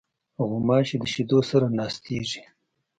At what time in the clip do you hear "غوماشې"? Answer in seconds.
0.47-0.95